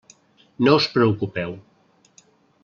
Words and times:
No 0.67 0.73
us 0.77 0.87
preocupeu. 0.95 1.55